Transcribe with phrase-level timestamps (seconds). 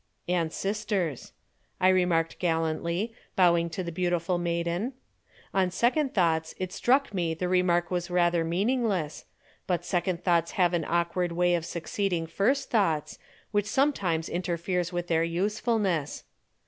[0.27, 1.31] "And sisters."
[1.79, 4.93] I remarked gallantly, bowing to the beautiful maiden.
[5.53, 9.25] On second thoughts it struck me the remark was rather meaningless,
[9.67, 13.19] but second thoughts have an awkward way of succeeding first thoughts,
[13.51, 16.23] which sometimes interferes with their usefulness.